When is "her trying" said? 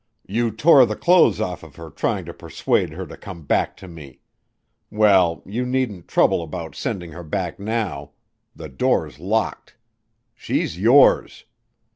1.75-2.25